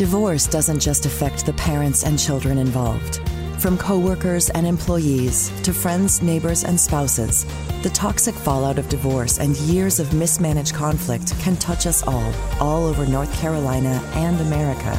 [0.00, 3.20] Divorce doesn't just affect the parents and children involved.
[3.58, 7.44] From coworkers and employees to friends, neighbors, and spouses,
[7.82, 12.86] the toxic fallout of divorce and years of mismanaged conflict can touch us all, all
[12.86, 14.96] over North Carolina and America,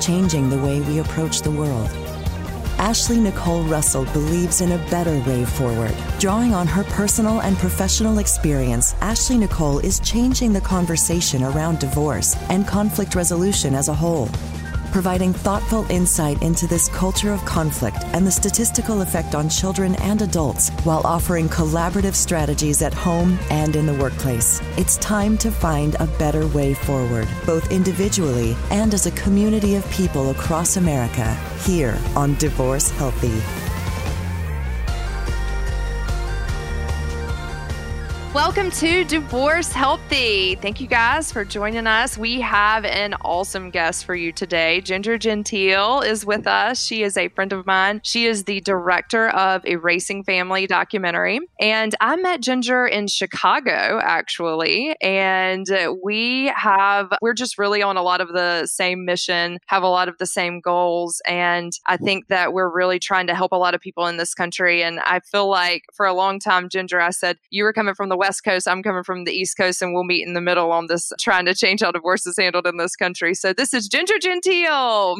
[0.00, 2.09] changing the way we approach the world.
[2.80, 5.94] Ashley Nicole Russell believes in a better way forward.
[6.18, 12.34] Drawing on her personal and professional experience, Ashley Nicole is changing the conversation around divorce
[12.48, 14.30] and conflict resolution as a whole
[14.90, 20.22] providing thoughtful insight into this culture of conflict and the statistical effect on children and
[20.22, 24.60] adults while offering collaborative strategies at home and in the workplace.
[24.76, 29.90] It's time to find a better way forward, both individually and as a community of
[29.90, 31.34] people across America,
[31.64, 33.59] here on Divorce Healthy.
[38.32, 40.54] Welcome to Divorce Healthy.
[40.54, 42.16] Thank you guys for joining us.
[42.16, 44.80] We have an awesome guest for you today.
[44.82, 46.80] Ginger Gentile is with us.
[46.80, 48.00] She is a friend of mine.
[48.04, 51.40] She is the director of Erasing Family documentary.
[51.58, 54.94] And I met Ginger in Chicago, actually.
[55.02, 55.66] And
[56.00, 60.08] we have, we're just really on a lot of the same mission, have a lot
[60.08, 61.20] of the same goals.
[61.26, 64.34] And I think that we're really trying to help a lot of people in this
[64.34, 64.84] country.
[64.84, 68.08] And I feel like for a long time, Ginger, I said, you were coming from
[68.08, 70.70] the West Coast, I'm coming from the East Coast, and we'll meet in the middle
[70.72, 73.34] on this trying to change how divorce is handled in this country.
[73.34, 75.16] So this is Ginger Gentile.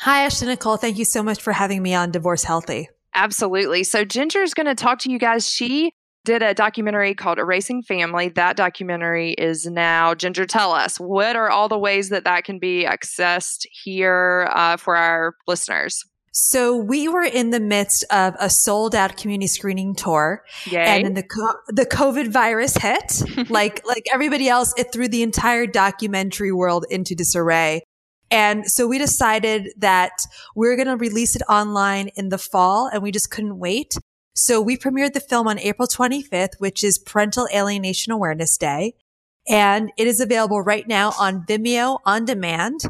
[0.00, 0.76] Hi, Ashley Nicole.
[0.76, 2.90] Thank you so much for having me on Divorce Healthy.
[3.14, 3.84] Absolutely.
[3.84, 5.48] So Ginger is going to talk to you guys.
[5.48, 5.92] She
[6.24, 8.28] did a documentary called Erasing Family.
[8.30, 12.58] That documentary is now, Ginger, tell us what are all the ways that that can
[12.58, 16.04] be accessed here uh, for our listeners?
[16.36, 20.42] So we were in the midst of a sold out community screening tour.
[20.66, 20.84] Yay.
[20.84, 23.22] And then the, the COVID virus hit.
[23.50, 27.84] like, like everybody else, it threw the entire documentary world into disarray.
[28.32, 30.10] And so we decided that
[30.56, 33.96] we are going to release it online in the fall and we just couldn't wait.
[34.34, 38.94] So we premiered the film on April 25th, which is Parental Alienation Awareness Day.
[39.48, 42.80] And it is available right now on Vimeo on demand.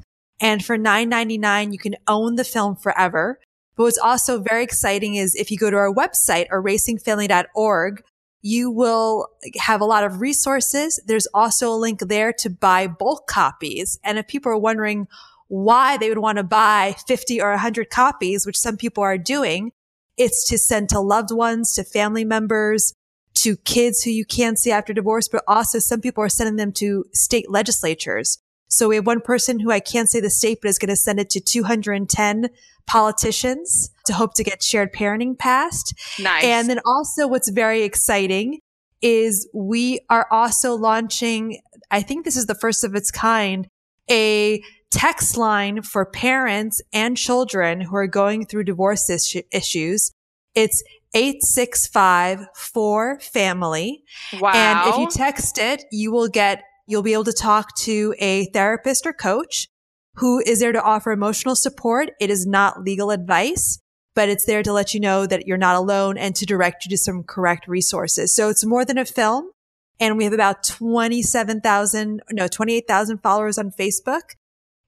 [0.45, 3.41] And for $9.99, you can own the film forever.
[3.77, 8.03] But what's also very exciting is if you go to our website, erasingfamily.org,
[8.43, 11.01] you will have a lot of resources.
[11.07, 13.99] There's also a link there to buy bulk copies.
[14.05, 15.09] And if people are wondering
[15.49, 19.73] why they would want to buy 50 or 100 copies, which some people are doing,
[20.19, 22.93] it's to send to loved ones, to family members,
[23.37, 26.73] to kids who you can't see after divorce, but also some people are sending them
[26.73, 28.41] to state legislatures.
[28.69, 30.97] So we have one person who I can't say the state, but is going to
[30.97, 32.49] send it to 210
[32.87, 35.95] politicians to hope to get shared parenting passed.
[36.19, 36.45] Nice.
[36.45, 38.59] And then also what's very exciting
[39.01, 41.61] is we are also launching,
[41.91, 43.69] I think this is the first of its kind,
[44.11, 49.11] a text line for parents and children who are going through divorce
[49.53, 50.13] issues.
[50.55, 50.83] It's
[51.15, 54.03] 865 4 family.
[54.41, 54.53] Wow.
[54.55, 58.47] And if you text it, you will get You'll be able to talk to a
[58.47, 59.69] therapist or coach
[60.17, 62.11] who is there to offer emotional support.
[62.21, 63.81] It is not legal advice,
[64.15, 66.91] but it's there to let you know that you're not alone and to direct you
[66.91, 68.35] to some correct resources.
[68.35, 69.51] So it's more than a film.
[70.01, 74.35] And we have about 27,000, no, 28,000 followers on Facebook.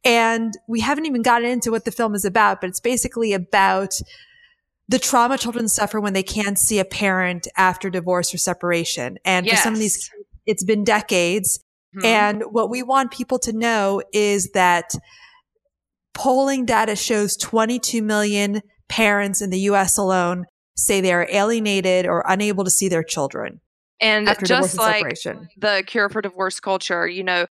[0.04, 4.00] And we haven't even gotten into what the film is about, but it's basically about
[4.88, 9.18] the trauma children suffer when they can't see a parent after divorce or separation.
[9.24, 9.58] And yes.
[9.58, 10.10] for some of these,
[10.44, 11.60] it's been decades.
[11.96, 12.06] Mm-hmm.
[12.06, 14.90] And what we want people to know is that
[16.14, 20.44] polling data shows 22 million parents in the US alone
[20.76, 23.60] say they are alienated or unable to see their children.
[24.00, 25.48] And just like separation.
[25.56, 27.46] the cure for divorce culture, you know,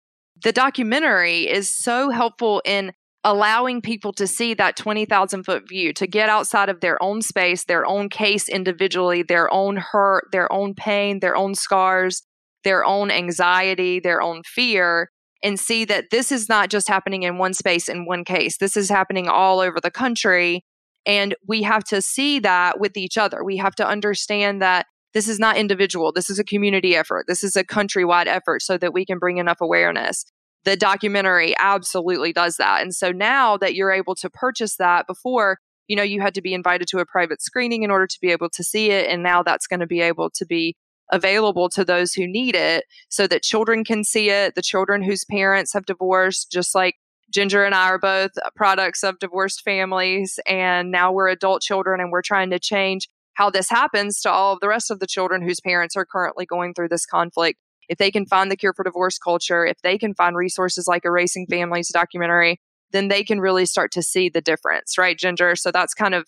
[0.44, 6.08] the documentary is so helpful in allowing people to see that 20,000 foot view, to
[6.08, 10.74] get outside of their own space, their own case individually, their own hurt, their own
[10.74, 12.24] pain, their own scars,
[12.64, 15.10] their own anxiety, their own fear,
[15.44, 18.58] and see that this is not just happening in one space in one case.
[18.58, 20.64] This is happening all over the country.
[21.06, 23.44] And we have to see that with each other.
[23.44, 26.12] We have to understand that this is not individual.
[26.12, 27.26] This is a community effort.
[27.28, 30.26] This is a countrywide effort so that we can bring enough awareness.
[30.64, 32.82] The documentary absolutely does that.
[32.82, 35.58] And so now that you're able to purchase that before,
[35.88, 38.32] you know, you had to be invited to a private screening in order to be
[38.32, 39.10] able to see it.
[39.10, 40.76] And now that's going to be able to be
[41.12, 45.26] available to those who need it so that children can see it, the children whose
[45.26, 46.96] parents have divorced, just like
[47.32, 50.40] Ginger and I are both products of divorced families.
[50.48, 54.54] And now we're adult children and we're trying to change how this happens to all
[54.54, 57.60] of the rest of the children whose parents are currently going through this conflict.
[57.88, 61.06] If they can find the cure for divorce culture, if they can find resources like
[61.06, 62.60] Erasing Families documentary,
[62.92, 65.56] then they can really start to see the difference, right, Ginger?
[65.56, 66.26] So that's kind of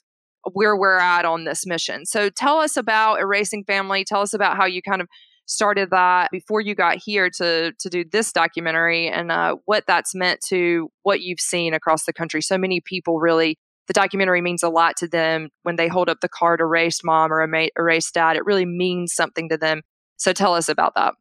[0.52, 2.06] where we're at on this mission.
[2.06, 4.04] So tell us about Erasing Family.
[4.04, 5.08] Tell us about how you kind of
[5.46, 10.16] started that before you got here to to do this documentary and uh, what that's
[10.16, 12.42] meant to what you've seen across the country.
[12.42, 13.58] So many people really
[13.88, 17.34] the documentary means a lot to them when they hold up the card erased mom
[17.34, 17.46] or
[17.78, 18.38] erased dad.
[18.38, 19.82] It really means something to them.
[20.16, 21.16] So tell us about that.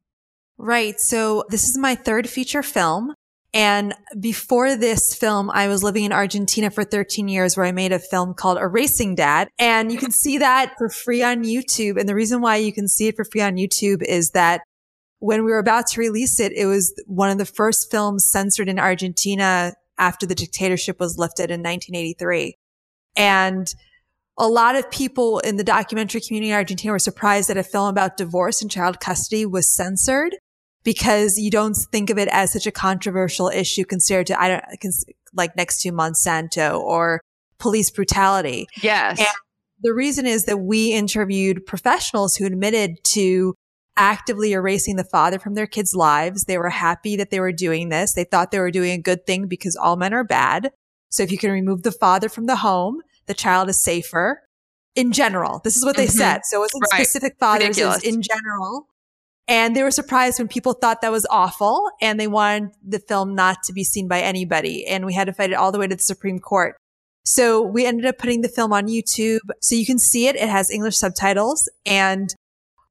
[0.59, 0.95] Right.
[0.99, 3.15] So this is my third feature film.
[3.55, 7.93] And before this film, I was living in Argentina for 13 years where I made
[7.93, 9.49] a film called Erasing Dad.
[9.59, 11.99] And you can see that for free on YouTube.
[11.99, 14.63] And the reason why you can see it for free on YouTube is that
[15.19, 18.69] when we were about to release it, it was one of the first films censored
[18.69, 22.57] in Argentina after the dictatorship was lifted in 1983.
[23.15, 23.69] And
[24.39, 27.89] a lot of people in the documentary community in Argentina were surprised that a film
[27.89, 30.35] about divorce and child custody was censored
[30.85, 34.65] because you don't think of it as such a controversial issue compared to, I don't,
[35.35, 37.21] like next to Monsanto or
[37.59, 38.67] police brutality.
[38.83, 39.19] Yes.
[39.19, 39.29] And
[39.83, 43.55] the reason is that we interviewed professionals who admitted to
[43.97, 46.45] actively erasing the father from their kids' lives.
[46.45, 48.15] They were happy that they were doing this.
[48.15, 50.71] They thought they were doing a good thing because all men are bad.
[51.11, 54.43] So if you can remove the father from the home, the child is safer
[54.95, 55.61] in general.
[55.63, 56.19] This is what they mm-hmm.
[56.19, 56.41] said.
[56.45, 57.07] So it wasn't right.
[57.07, 58.89] specific fathers, it was in general.
[59.49, 63.35] And they were surprised when people thought that was awful and they wanted the film
[63.35, 64.87] not to be seen by anybody.
[64.87, 66.77] And we had to fight it all the way to the Supreme Court.
[67.25, 70.37] So we ended up putting the film on YouTube so you can see it.
[70.37, 71.69] It has English subtitles.
[71.87, 72.35] And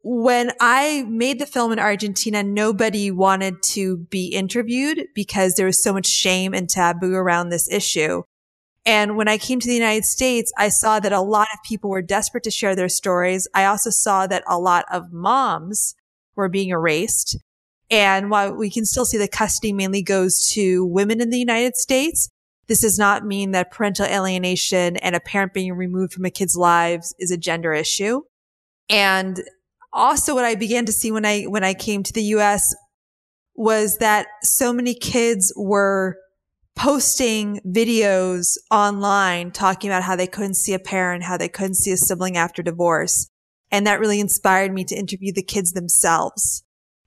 [0.03, 5.81] when I made the film in Argentina, nobody wanted to be interviewed because there was
[5.81, 8.23] so much shame and taboo around this issue.
[8.83, 11.91] And when I came to the United States, I saw that a lot of people
[11.91, 13.47] were desperate to share their stories.
[13.53, 15.93] I also saw that a lot of moms
[16.35, 17.37] were being erased.
[17.89, 21.75] And while we can still see that custody mainly goes to women in the United
[21.75, 22.29] States,
[22.67, 26.55] this does not mean that parental alienation and a parent being removed from a kid's
[26.55, 28.21] lives is a gender issue.
[28.89, 29.41] And
[29.91, 32.73] also what I began to see when I, when I came to the US
[33.55, 36.17] was that so many kids were
[36.75, 41.91] posting videos online talking about how they couldn't see a parent, how they couldn't see
[41.91, 43.29] a sibling after divorce.
[43.71, 46.63] And that really inspired me to interview the kids themselves.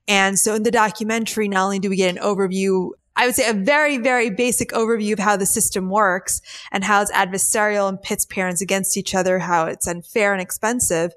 [0.07, 3.49] And so in the documentary, not only do we get an overview, I would say
[3.49, 6.41] a very, very basic overview of how the system works
[6.71, 11.13] and how it's adversarial and pits parents against each other, how it's unfair and expensive,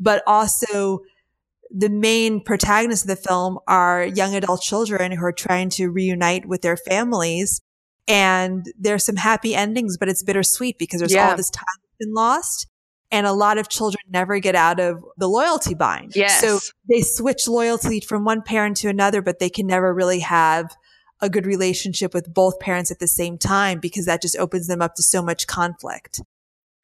[0.00, 1.00] but also
[1.70, 6.46] the main protagonists of the film are young adult children who are trying to reunite
[6.46, 7.60] with their families.
[8.08, 11.30] And there's some happy endings, but it's bittersweet because there's yeah.
[11.30, 11.64] all this time
[11.98, 12.68] been lost.
[13.10, 16.16] And a lot of children never get out of the loyalty bind.
[16.16, 16.40] Yes.
[16.40, 16.58] So
[16.88, 20.74] they switch loyalty from one parent to another, but they can never really have
[21.20, 24.82] a good relationship with both parents at the same time because that just opens them
[24.82, 26.20] up to so much conflict.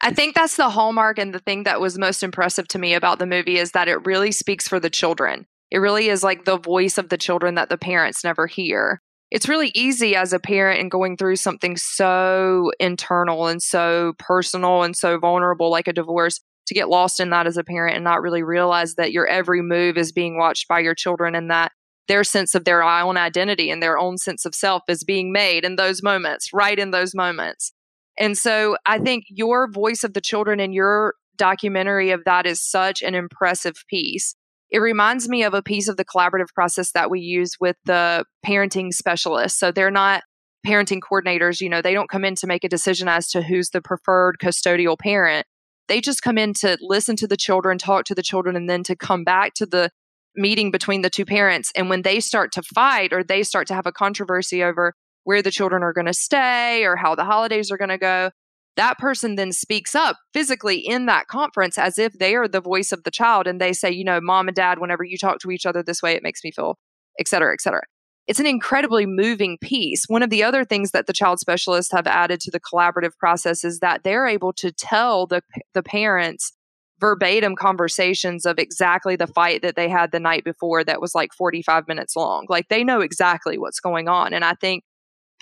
[0.01, 3.19] I think that's the hallmark and the thing that was most impressive to me about
[3.19, 5.47] the movie is that it really speaks for the children.
[5.71, 9.01] It really is like the voice of the children that the parents never hear
[9.33, 14.83] it's really easy as a parent and going through something so internal and so personal
[14.83, 18.05] and so vulnerable like a divorce to get lost in that as a parent and
[18.05, 21.73] not really realize that your every move is being watched by your children and that
[22.09, 25.65] their sense of their own identity and their own sense of self is being made
[25.65, 27.73] in those moments, right in those moments.
[28.19, 32.61] And so I think your voice of the children in your documentary of that is
[32.61, 34.35] such an impressive piece
[34.73, 38.25] it reminds me of a piece of the collaborative process that we use with the
[38.45, 39.61] parenting specialists.
[39.61, 40.23] So they're not
[40.67, 43.71] parenting coordinators, you know, they don't come in to make a decision as to who's
[43.71, 45.47] the preferred custodial parent.
[45.89, 48.83] They just come in to listen to the children, talk to the children, and then
[48.85, 49.91] to come back to the
[50.35, 51.71] meeting between the two parents.
[51.77, 55.43] And when they start to fight or they start to have a controversy over where
[55.43, 58.31] the children are going to stay or how the holidays are going to go,
[58.77, 62.93] that person then speaks up physically in that conference as if they are the voice
[62.93, 65.51] of the child and they say, you know, mom and dad, whenever you talk to
[65.51, 66.79] each other this way, it makes me feel,
[67.19, 67.83] et cetera, et cetera.
[68.27, 70.05] It's an incredibly moving piece.
[70.07, 73.65] One of the other things that the child specialists have added to the collaborative process
[73.65, 75.43] is that they're able to tell the,
[75.75, 76.53] the parents
[77.01, 81.33] verbatim conversations of exactly the fight that they had the night before that was like
[81.37, 82.47] 45 minutes long.
[82.49, 84.33] Like they know exactly what's going on.
[84.33, 84.85] And I think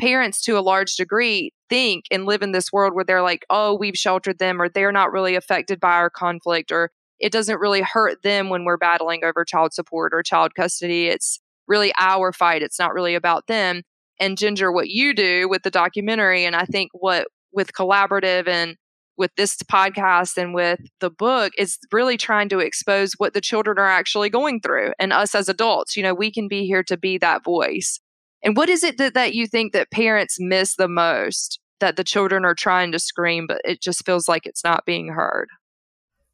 [0.01, 3.75] parents to a large degree think and live in this world where they're like, oh,
[3.75, 7.83] we've sheltered them or they're not really affected by our conflict or it doesn't really
[7.83, 11.09] hurt them when we're battling over child support or child custody.
[11.09, 12.63] It's really our fight.
[12.63, 13.83] It's not really about them.
[14.19, 18.77] And Ginger, what you do with the documentary, and I think what with collaborative and
[19.17, 23.79] with this podcast and with the book is really trying to expose what the children
[23.79, 26.97] are actually going through and us as adults you know we can be here to
[26.97, 28.01] be that voice
[28.43, 32.05] And what is it that, that you think that parents miss the most that the
[32.05, 35.49] children are trying to scream, but it just feels like it's not being heard?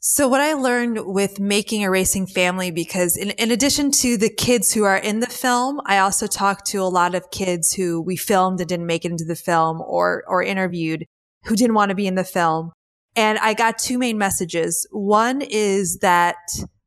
[0.08, 4.72] So what I learned with making Erasing Family, because in, in, addition to the kids
[4.72, 8.16] who are in the film, I also talked to a lot of kids who we
[8.16, 11.06] filmed and didn't make it into the film or, or interviewed
[11.46, 12.70] who didn't want to be in the film.
[13.16, 14.86] And I got two main messages.
[14.92, 16.36] One is that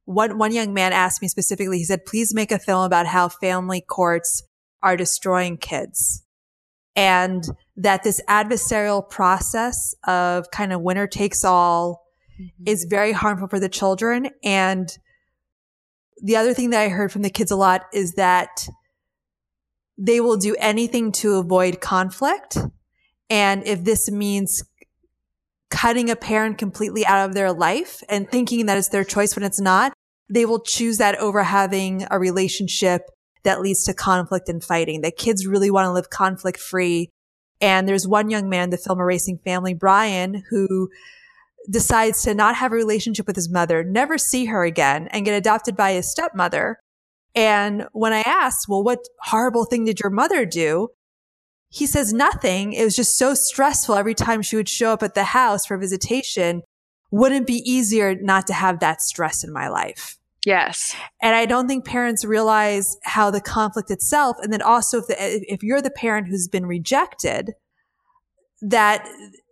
[0.05, 3.27] one, one young man asked me specifically, he said, please make a film about how
[3.27, 4.43] family courts
[4.81, 6.23] are destroying kids
[6.99, 7.45] and
[7.77, 12.05] that this adversarial process of kind of winner takes all
[12.37, 12.63] mm-hmm.
[12.65, 14.27] is very harmful for the children.
[14.43, 14.89] And
[16.21, 18.67] the other thing that I heard from the kids a lot is that
[19.97, 22.57] they will do anything to avoid conflict.
[23.29, 24.61] And if this means
[25.69, 29.43] cutting a parent completely out of their life and thinking that it's their choice when
[29.43, 29.93] it's not,
[30.29, 33.03] they will choose that over having a relationship
[33.49, 35.01] that leads to conflict and fighting.
[35.01, 37.09] That kids really want to live conflict free.
[37.59, 40.89] And there's one young man, the film Erasing Family, Brian, who
[41.67, 45.33] decides to not have a relationship with his mother, never see her again, and get
[45.33, 46.77] adopted by his stepmother.
[47.33, 50.89] And when I asked, well, what horrible thing did your mother do?
[51.69, 52.73] He says nothing.
[52.73, 55.77] It was just so stressful every time she would show up at the house for
[55.77, 56.61] visitation.
[57.09, 60.18] Wouldn't be easier not to have that stress in my life.
[60.45, 60.95] Yes.
[61.21, 65.15] And I don't think parents realize how the conflict itself, and then also if, the,
[65.51, 67.53] if you're the parent who's been rejected,
[68.61, 69.07] that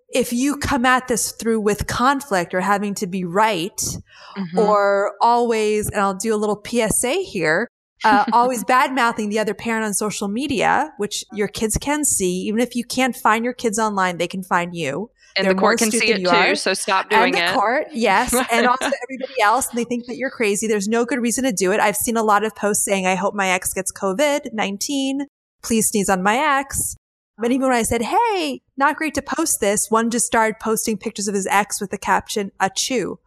[0.09, 4.57] if you come at this through with conflict or having to be right mm-hmm.
[4.57, 7.67] or always, and I'll do a little PSA here,
[8.03, 12.41] uh, always bad mouthing the other parent on social media, which your kids can see.
[12.43, 15.09] Even if you can't find your kids online, they can find you.
[15.37, 16.55] And the court can see it too, are.
[16.55, 17.25] so stop doing it.
[17.25, 17.55] and the it.
[17.55, 20.67] court, yes, and also everybody else, and they think that you're crazy.
[20.67, 21.79] There's no good reason to do it.
[21.79, 25.27] I've seen a lot of posts saying, "I hope my ex gets COVID nineteen.
[25.61, 26.95] Please sneeze on my ex."
[27.37, 30.97] But even when I said, Hey, not great to post this, one just started posting
[30.97, 33.19] pictures of his ex with the caption, a chew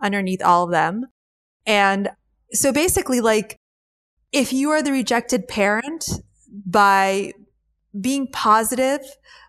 [0.00, 1.06] underneath all of them.
[1.66, 2.08] And
[2.52, 3.56] so basically, like,
[4.32, 6.08] if you are the rejected parent
[6.50, 7.34] by
[7.98, 9.00] being positive,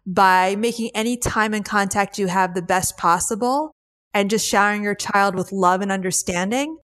[0.05, 3.72] by making any time and contact you have the best possible
[4.13, 6.77] and just showering your child with love and understanding,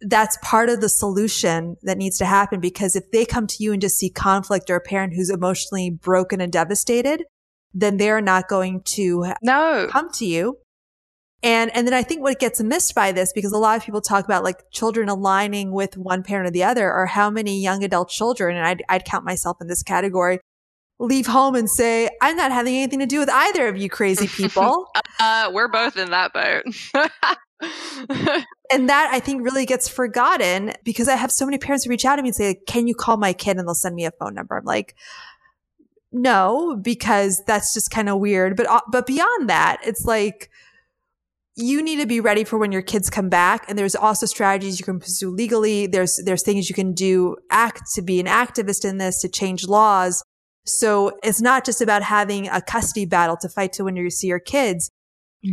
[0.00, 3.72] that's part of the solution that needs to happen because if they come to you
[3.72, 7.24] and just see conflict or a parent who's emotionally broken and devastated,
[7.74, 9.86] then they're not going to no.
[9.90, 10.58] come to you.
[11.42, 14.00] And, and then I think what gets missed by this, because a lot of people
[14.00, 17.84] talk about like children aligning with one parent or the other, or how many young
[17.84, 20.38] adult children, and I'd, I'd count myself in this category,
[20.98, 24.28] leave home and say, I'm not having anything to do with either of you crazy
[24.28, 24.86] people.
[25.20, 26.64] uh, we're both in that boat.
[28.70, 32.04] and that I think really gets forgotten because I have so many parents who reach
[32.04, 33.56] out to me and say, Can you call my kid?
[33.58, 34.56] And they'll send me a phone number.
[34.56, 34.94] I'm like,
[36.14, 38.56] no, because that's just kind of weird.
[38.56, 40.48] But, uh, but beyond that, it's like,
[41.56, 43.64] you need to be ready for when your kids come back.
[43.68, 45.86] And there's also strategies you can pursue legally.
[45.86, 49.66] There's, there's things you can do act to be an activist in this, to change
[49.66, 50.22] laws.
[50.64, 54.28] So it's not just about having a custody battle to fight to when you see
[54.28, 54.90] your kids.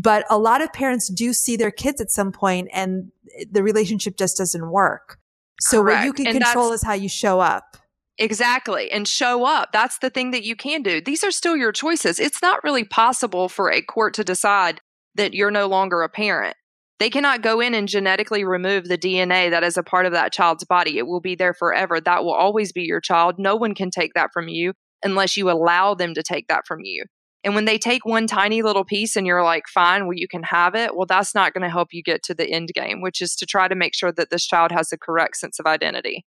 [0.01, 3.12] But a lot of parents do see their kids at some point and
[3.50, 5.18] the relationship just doesn't work.
[5.60, 6.00] So Correct.
[6.00, 7.77] what you can and control is how you show up.
[8.18, 8.89] Exactly.
[8.91, 9.72] And show up.
[9.74, 11.01] That's the thing that you can do.
[11.01, 12.20] These are still your choices.
[12.20, 14.80] It's not really possible for a court to decide
[15.15, 16.56] that you're no longer a parent.
[17.00, 20.32] They cannot go in and genetically remove the DNA that is a part of that
[20.32, 21.00] child's body.
[21.00, 22.00] It will be there forever.
[22.00, 23.36] That will always be your child.
[23.39, 26.79] No one can take that from you unless you allow them to take that from
[26.84, 27.05] you.
[27.43, 30.43] And when they take one tiny little piece and you're like, fine, well, you can
[30.43, 33.22] have it, well, that's not going to help you get to the end game, which
[33.22, 36.24] is to try to make sure that this child has the correct sense of identity.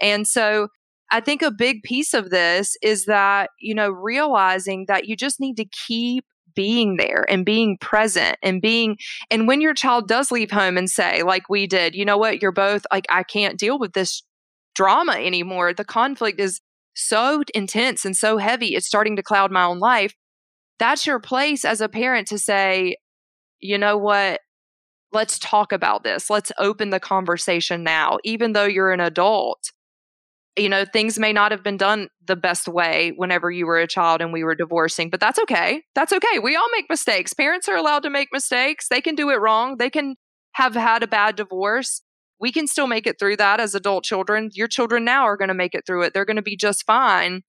[0.00, 0.68] And so
[1.10, 5.40] I think a big piece of this is that, you know, realizing that you just
[5.40, 6.24] need to keep
[6.54, 8.98] being there and being present and being
[9.30, 12.42] and when your child does leave home and say like we did you know what
[12.42, 14.24] you're both like i can't deal with this
[14.74, 16.60] drama anymore the conflict is
[17.08, 20.14] so intense and so heavy it's starting to cloud my own life
[20.80, 22.96] that's your place as a parent to say,
[23.60, 24.40] you know what?
[25.12, 26.30] Let's talk about this.
[26.30, 29.72] Let's open the conversation now, even though you're an adult.
[30.56, 33.86] You know, things may not have been done the best way whenever you were a
[33.86, 35.82] child and we were divorcing, but that's okay.
[35.94, 36.38] That's okay.
[36.42, 37.34] We all make mistakes.
[37.34, 38.88] Parents are allowed to make mistakes.
[38.88, 39.76] They can do it wrong.
[39.76, 40.16] They can
[40.52, 42.02] have had a bad divorce.
[42.40, 44.50] We can still make it through that as adult children.
[44.54, 46.14] Your children now are going to make it through it.
[46.14, 47.42] They're going to be just fine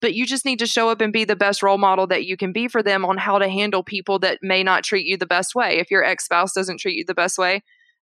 [0.00, 2.36] but you just need to show up and be the best role model that you
[2.36, 5.26] can be for them on how to handle people that may not treat you the
[5.26, 5.78] best way.
[5.78, 7.62] If your ex spouse doesn't treat you the best way,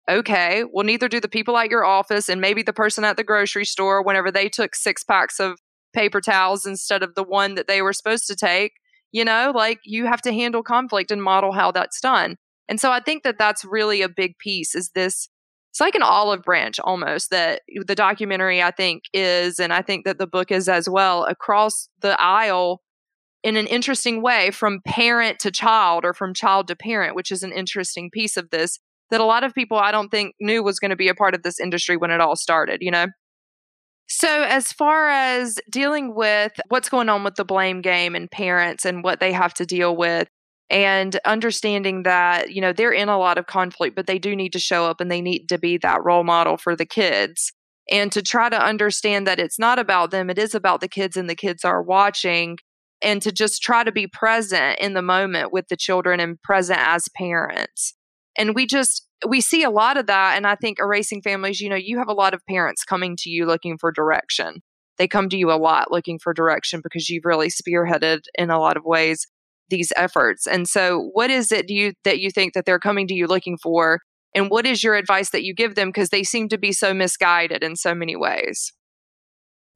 [0.09, 3.25] okay, well, neither do the people at your office and maybe the person at the
[3.25, 5.59] grocery store whenever they took six packs of
[5.93, 8.73] paper towels instead of the one that they were supposed to take.
[9.13, 12.37] You know, like you have to handle conflict and model how that's done.
[12.69, 15.29] And so I think that that's really a big piece is this
[15.71, 20.05] it's like an olive branch almost that the documentary I think is and I think
[20.05, 22.83] that the book is as well across the aisle
[23.43, 27.43] in an interesting way from parent to child or from child to parent, which is
[27.43, 28.79] an interesting piece of this
[29.11, 31.35] that a lot of people I don't think knew was going to be a part
[31.35, 33.07] of this industry when it all started, you know?
[34.09, 38.85] So, as far as dealing with what's going on with the blame game and parents
[38.85, 40.29] and what they have to deal with,
[40.71, 44.53] and understanding that, you know, they're in a lot of conflict, but they do need
[44.53, 47.53] to show up and they need to be that role model for the kids.
[47.91, 51.17] And to try to understand that it's not about them, it is about the kids
[51.17, 52.57] and the kids are watching
[53.03, 56.79] and to just try to be present in the moment with the children and present
[56.81, 57.95] as parents.
[58.39, 60.37] And we just, we see a lot of that.
[60.37, 63.31] And I think erasing families, you know, you have a lot of parents coming to
[63.31, 64.63] you looking for direction.
[64.99, 68.61] They come to you a lot looking for direction because you've really spearheaded in a
[68.61, 69.27] lot of ways
[69.71, 70.47] these efforts.
[70.47, 73.27] And so, what is it do you that you think that they're coming to you
[73.27, 74.01] looking for?
[74.35, 76.95] And what is your advice that you give them because they seem to be so
[76.95, 78.73] misguided in so many ways?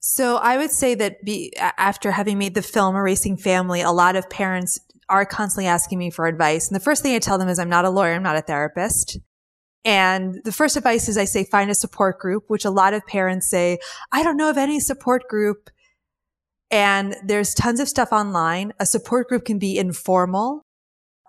[0.00, 4.16] So I would say that be, after having made the film Erasing Family, a lot
[4.16, 6.68] of parents are constantly asking me for advice.
[6.68, 8.42] And the first thing I tell them is I'm not a lawyer, I'm not a
[8.42, 9.18] therapist.
[9.84, 13.06] And the first advice is I say find a support group, which a lot of
[13.06, 13.78] parents say,
[14.12, 15.70] I don't know of any support group.
[16.70, 18.72] And there's tons of stuff online.
[18.80, 20.62] A support group can be informal.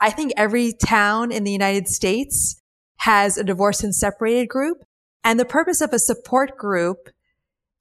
[0.02, 2.60] I think every town in the United States
[2.98, 4.84] has a divorce and separated group.
[5.24, 7.10] And the purpose of a support group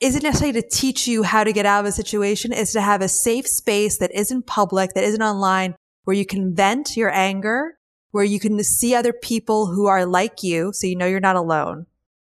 [0.00, 2.52] isn't necessarily to teach you how to get out of a situation.
[2.52, 6.54] It's to have a safe space that isn't public, that isn't online, where you can
[6.54, 7.78] vent your anger,
[8.10, 10.72] where you can see other people who are like you.
[10.72, 11.86] So you know you're not alone.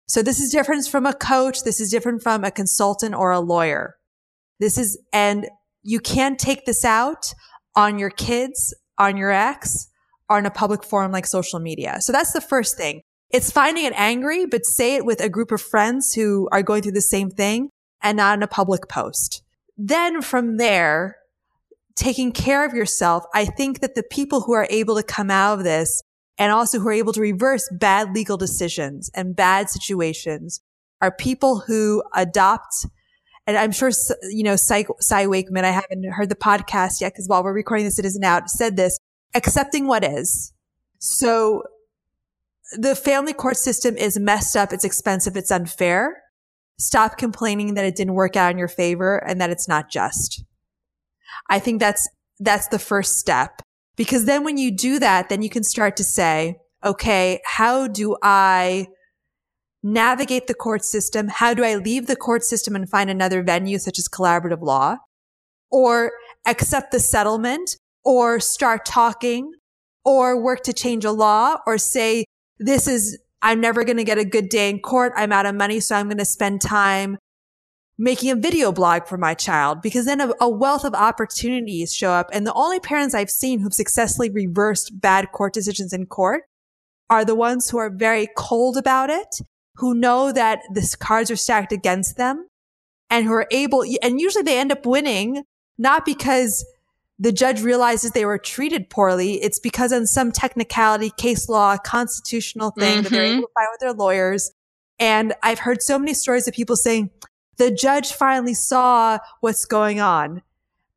[0.06, 1.62] So this is different from a coach.
[1.64, 3.97] This is different from a consultant or a lawyer.
[4.60, 5.48] This is, and
[5.82, 7.32] you can't take this out
[7.76, 9.88] on your kids, on your ex,
[10.28, 11.98] or in a public forum like social media.
[12.00, 13.02] So that's the first thing.
[13.30, 16.82] It's finding it angry, but say it with a group of friends who are going
[16.82, 17.70] through the same thing
[18.02, 19.42] and not in a public post.
[19.76, 21.16] Then from there,
[21.94, 25.58] taking care of yourself, I think that the people who are able to come out
[25.58, 26.02] of this
[26.38, 30.60] and also who are able to reverse bad legal decisions and bad situations
[31.00, 32.86] are people who adopt
[33.48, 33.90] and I'm sure,
[34.30, 37.86] you know, Cy, Cy Wakeman, I haven't heard the podcast yet because while we're recording
[37.86, 38.98] this, it isn't out, said this,
[39.34, 40.52] accepting what is.
[40.98, 41.62] So
[42.76, 44.70] the family court system is messed up.
[44.74, 45.34] It's expensive.
[45.34, 46.24] It's unfair.
[46.78, 50.44] Stop complaining that it didn't work out in your favor and that it's not just.
[51.48, 52.06] I think that's,
[52.38, 53.62] that's the first step
[53.96, 58.14] because then when you do that, then you can start to say, okay, how do
[58.22, 58.88] I
[59.82, 61.28] navigate the court system?
[61.28, 64.96] How do I leave the court system and find another venue such as collaborative law
[65.70, 66.12] or
[66.46, 69.52] accept the settlement or start talking
[70.04, 72.24] or work to change a law or say
[72.58, 75.12] this is, I'm never going to get a good day in court.
[75.16, 75.80] I'm out of money.
[75.80, 77.18] So I'm going to spend time
[77.98, 82.12] making a video blog for my child because then a, a, wealth of opportunities show
[82.12, 82.30] up.
[82.32, 86.44] And the only parents I've seen who've successfully reversed bad court decisions in court
[87.10, 89.40] are the ones who are very cold about it,
[89.78, 92.48] who know that the cards are stacked against them
[93.10, 95.44] and who are able, and usually they end up winning,
[95.78, 96.64] not because
[97.18, 102.72] the judge realizes they were treated poorly, it's because on some technicality, case law, constitutional
[102.72, 103.02] thing mm-hmm.
[103.02, 104.52] that they're able to find with their lawyers.
[104.98, 107.10] And I've heard so many stories of people saying
[107.56, 110.42] the judge finally saw what's going on,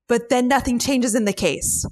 [0.08, 1.86] but then nothing changes in the case.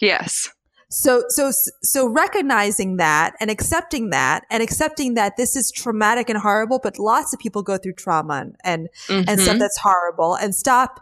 [0.00, 0.48] Yes.
[0.88, 1.50] So, so,
[1.82, 6.98] so recognizing that and accepting that and accepting that this is traumatic and horrible, but
[6.98, 9.28] lots of people go through trauma and, and, mm-hmm.
[9.28, 9.58] and stuff mm-hmm.
[9.58, 11.00] that's horrible and stop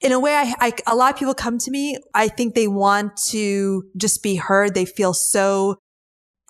[0.00, 1.98] in a way, I, I, a lot of people come to me.
[2.14, 4.74] I think they want to just be heard.
[4.74, 5.78] They feel so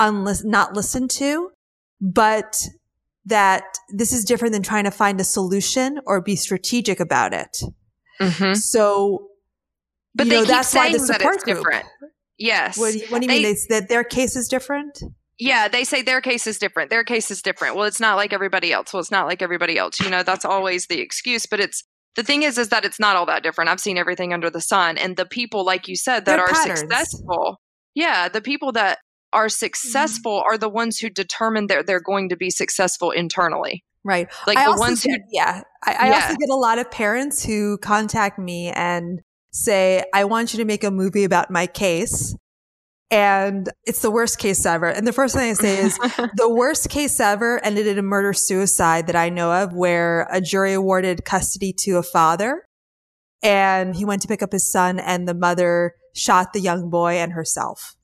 [0.00, 1.50] unlis- not listened to,
[2.00, 2.60] but
[3.24, 7.58] that this is different than trying to find a solution or be strategic about it.
[8.20, 8.54] Mm-hmm.
[8.54, 9.28] So,
[10.14, 11.86] but they know, keep saying that it's group, different.
[12.38, 12.78] Yes.
[12.78, 13.56] What do you, what do you they, mean?
[13.68, 15.02] They, that their case is different?
[15.38, 16.90] Yeah, they say their case is different.
[16.90, 17.76] Their case is different.
[17.76, 18.92] Well, it's not like everybody else.
[18.92, 20.00] Well, it's not like everybody else.
[20.00, 21.84] You know, that's always the excuse, but it's
[22.16, 24.60] the thing is is that it's not all that different i've seen everything under the
[24.60, 26.80] sun and the people like you said that They're are patterns.
[26.80, 27.60] successful
[27.94, 28.98] yeah the people that
[29.32, 29.50] are mm-hmm.
[29.50, 30.54] successful mm-hmm.
[30.54, 34.72] are the ones who determine that they're going to be successful internally right like I
[34.72, 36.14] the ones get, who yeah I, I yeah.
[36.14, 39.20] also get a lot of parents who contact me and
[39.56, 42.34] say i want you to make a movie about my case
[43.10, 44.88] and it's the worst case ever.
[44.88, 45.96] And the first thing I say is
[46.36, 50.40] the worst case ever ended in a murder suicide that I know of where a
[50.40, 52.66] jury awarded custody to a father
[53.42, 57.14] and he went to pick up his son and the mother shot the young boy
[57.14, 57.96] and herself.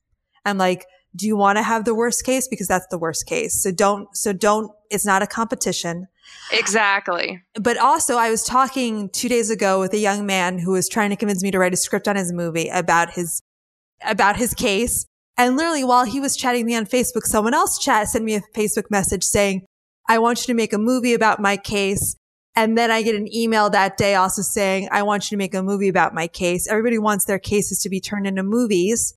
[0.45, 0.87] I'm like,
[1.17, 2.47] do you want to have the worst case?
[2.49, 3.61] Because that's the worst case.
[3.61, 6.07] So don't, so don't, it's not a competition.
[6.53, 7.43] Exactly.
[7.55, 11.11] But also I was talking two days ago with a young man who was trying
[11.11, 13.43] to convince me to write a script on his movie about his,
[14.05, 15.07] about his case.
[15.37, 18.43] And literally while he was chatting me on Facebook, someone else chat sent me a
[18.55, 19.65] Facebook message saying,
[20.09, 22.17] I want you to make a movie about my case.
[22.55, 25.55] And then I get an email that day also saying, I want you to make
[25.55, 26.69] a movie about my case.
[26.69, 29.15] Everybody wants their cases to be turned into movies.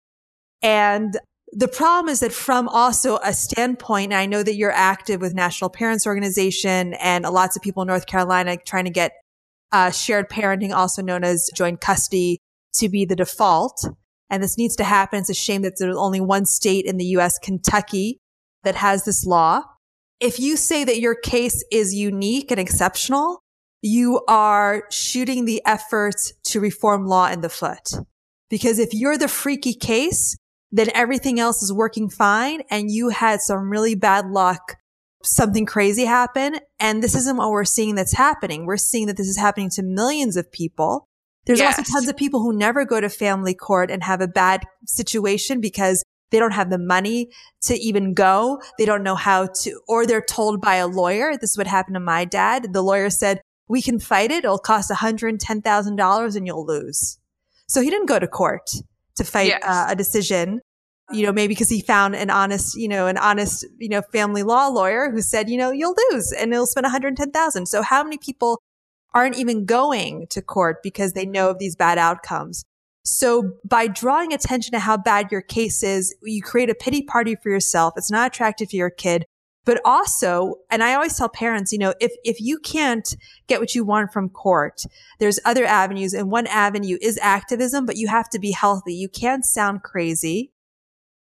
[0.61, 1.17] And
[1.55, 5.33] the problem is that from also a standpoint, and I know that you're active with
[5.33, 9.13] National Parents Organization and lots of people in North Carolina trying to get
[9.71, 12.39] uh, shared parenting, also known as joint custody,
[12.75, 13.87] to be the default.
[14.29, 15.19] And this needs to happen.
[15.19, 18.19] It's a shame that there's only one state in the U.S., Kentucky,
[18.63, 19.63] that has this law
[20.19, 23.43] if you say that your case is unique and exceptional,
[23.81, 27.91] you are shooting the efforts to reform law in the foot.
[28.49, 30.37] Because if you're the freaky case,
[30.71, 34.75] then everything else is working fine and you had some really bad luck.
[35.23, 36.57] Something crazy happen.
[36.79, 38.65] And this isn't what we're seeing that's happening.
[38.65, 41.07] We're seeing that this is happening to millions of people.
[41.45, 41.77] There's yes.
[41.77, 45.61] also tons of people who never go to family court and have a bad situation
[45.61, 47.29] because they don't have the money
[47.63, 48.61] to even go.
[48.77, 51.37] They don't know how to, or they're told by a lawyer.
[51.37, 52.73] This is what happened to my dad.
[52.73, 54.43] The lawyer said, we can fight it.
[54.43, 57.19] It'll cost $110,000 and you'll lose.
[57.67, 58.69] So he didn't go to court
[59.15, 59.61] to fight yes.
[59.63, 60.61] uh, a decision,
[61.11, 64.43] you know, maybe because he found an honest, you know, an honest, you know, family
[64.43, 67.65] law lawyer who said, you know, you'll lose and it'll spend 110,000.
[67.67, 68.61] So how many people
[69.13, 72.65] aren't even going to court because they know of these bad outcomes?
[73.05, 77.35] So by drawing attention to how bad your case is, you create a pity party
[77.35, 77.93] for yourself.
[77.97, 79.25] It's not attractive to your kid.
[79.65, 83.15] But also, and I always tell parents, you know, if, if you can't
[83.47, 84.83] get what you want from court,
[85.19, 88.93] there's other avenues and one avenue is activism, but you have to be healthy.
[88.93, 90.51] You can't sound crazy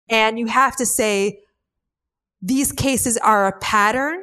[0.09, 1.39] and you have to say
[2.41, 4.21] these cases are a pattern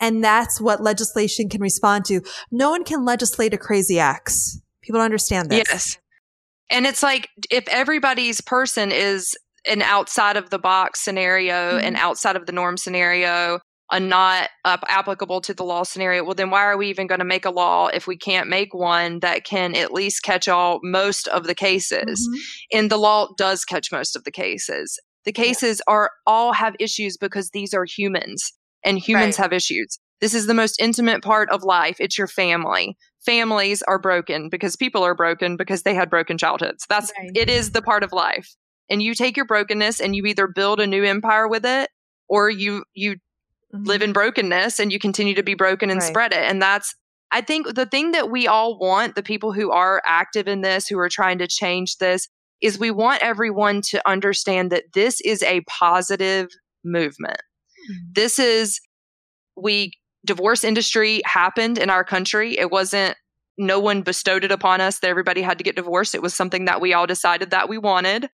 [0.00, 2.22] and that's what legislation can respond to.
[2.50, 4.60] No one can legislate a crazy acts.
[4.82, 5.64] People understand this.
[5.68, 5.98] Yes.
[6.70, 9.36] And it's like if everybody's person is
[9.68, 11.86] an outside of the box scenario mm-hmm.
[11.86, 13.60] and outside of the norm scenario,
[13.92, 17.20] a not uh, applicable to the law scenario, well, then why are we even going
[17.20, 20.80] to make a law if we can't make one that can at least catch all
[20.82, 22.28] most of the cases?
[22.28, 22.78] Mm-hmm.
[22.78, 24.98] And the law does catch most of the cases.
[25.24, 25.94] The cases yeah.
[25.94, 28.52] are all have issues because these are humans
[28.84, 29.44] and humans right.
[29.44, 29.98] have issues.
[30.20, 31.96] This is the most intimate part of life.
[32.00, 36.86] It's your family families are broken because people are broken because they had broken childhoods.
[36.88, 37.30] That's right.
[37.34, 38.54] it is the part of life.
[38.88, 41.90] And you take your brokenness and you either build a new empire with it
[42.28, 43.84] or you you mm-hmm.
[43.84, 46.08] live in brokenness and you continue to be broken and right.
[46.08, 46.42] spread it.
[46.42, 46.94] And that's
[47.32, 50.86] I think the thing that we all want, the people who are active in this,
[50.86, 52.28] who are trying to change this,
[52.62, 56.48] is we want everyone to understand that this is a positive
[56.84, 57.36] movement.
[57.90, 58.12] Mm-hmm.
[58.12, 58.80] This is
[59.56, 59.92] we
[60.24, 62.58] divorce industry happened in our country.
[62.58, 63.16] It wasn't
[63.58, 66.14] no one bestowed it upon us that everybody had to get divorced.
[66.14, 68.28] It was something that we all decided that we wanted.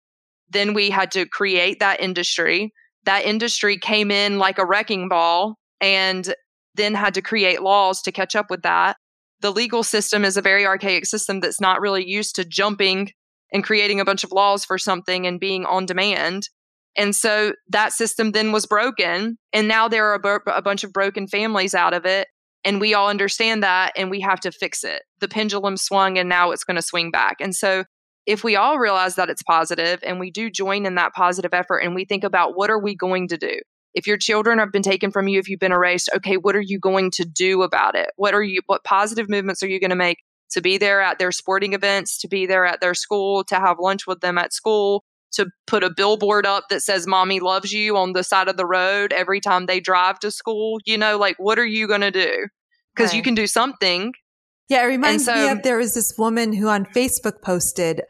[0.50, 2.72] Then we had to create that industry.
[3.04, 6.34] That industry came in like a wrecking ball and
[6.74, 8.96] then had to create laws to catch up with that.
[9.40, 13.10] The legal system is a very archaic system that's not really used to jumping
[13.52, 16.48] and creating a bunch of laws for something and being on demand.
[16.96, 19.38] And so that system then was broken.
[19.52, 22.28] And now there are a bunch of broken families out of it.
[22.64, 25.02] And we all understand that and we have to fix it.
[25.20, 27.36] The pendulum swung and now it's going to swing back.
[27.40, 27.84] And so
[28.30, 31.78] if we all realize that it's positive and we do join in that positive effort
[31.78, 33.60] and we think about what are we going to do?
[33.92, 36.60] If your children have been taken from you, if you've been erased, okay, what are
[36.60, 38.10] you going to do about it?
[38.16, 40.18] What are you what positive movements are you going to make
[40.52, 43.78] to be there at their sporting events, to be there at their school, to have
[43.80, 47.96] lunch with them at school, to put a billboard up that says mommy loves you
[47.96, 51.36] on the side of the road every time they drive to school you know like
[51.38, 52.46] what are you going to do
[52.94, 53.16] because right.
[53.16, 54.12] you can do something
[54.68, 58.02] yeah it reminds so, me of there was this woman who on facebook posted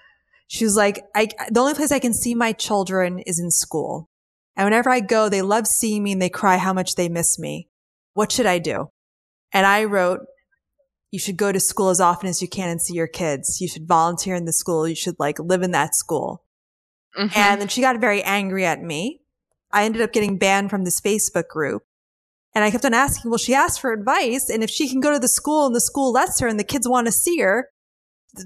[0.50, 4.08] she was like I, the only place i can see my children is in school
[4.56, 7.38] and whenever i go they love seeing me and they cry how much they miss
[7.38, 7.68] me
[8.14, 8.88] what should i do
[9.52, 10.20] and i wrote
[11.10, 13.60] you should go to school as often as you can and see your kids.
[13.60, 14.86] You should volunteer in the school.
[14.86, 16.44] You should like live in that school.
[17.18, 17.36] Mm-hmm.
[17.36, 19.20] And then she got very angry at me.
[19.72, 21.82] I ended up getting banned from this Facebook group.
[22.54, 24.48] And I kept on asking, well, she asked for advice.
[24.48, 26.64] And if she can go to the school and the school lets her and the
[26.64, 27.68] kids want to see her,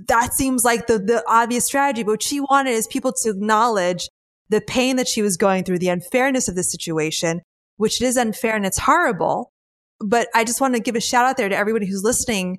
[0.09, 2.03] that seems like the, the obvious strategy.
[2.03, 4.09] But what she wanted is people to acknowledge
[4.49, 7.41] the pain that she was going through, the unfairness of the situation,
[7.77, 9.51] which it is unfair and it's horrible.
[10.01, 12.59] But I just want to give a shout out there to everybody who's listening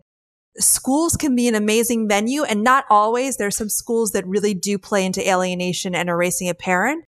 [0.58, 3.38] schools can be an amazing venue and not always.
[3.38, 7.06] There's some schools that really do play into alienation and erasing a parent,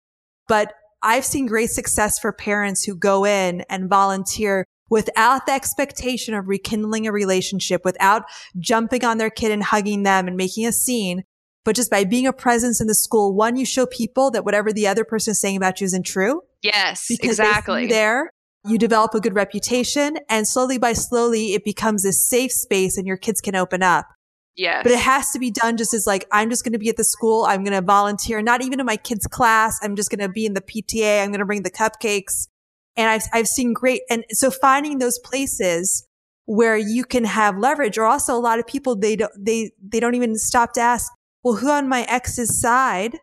[0.47, 6.35] but I've seen great success for parents who go in and volunteer without the expectation
[6.35, 8.25] of rekindling a relationship, without
[8.59, 11.23] jumping on their kid and hugging them and making a scene,
[11.63, 13.33] but just by being a presence in the school.
[13.33, 16.41] One, you show people that whatever the other person is saying about you isn't true.
[16.61, 17.87] Yes, exactly.
[17.87, 18.31] there,
[18.67, 23.07] you develop a good reputation and slowly by slowly it becomes this safe space and
[23.07, 24.07] your kids can open up.
[24.57, 24.83] Yeah.
[24.83, 26.97] But it has to be done just as like, I'm just going to be at
[26.97, 27.45] the school.
[27.45, 29.79] I'm going to volunteer, not even in my kids class.
[29.81, 31.23] I'm just going to be in the PTA.
[31.23, 32.47] I'm going to bring the cupcakes.
[32.95, 34.01] And I've, I've seen great.
[34.09, 36.07] And so finding those places
[36.45, 39.99] where you can have leverage or also a lot of people, they don't, they, they
[39.99, 41.11] don't even stop to ask,
[41.43, 43.19] well, who on my ex's side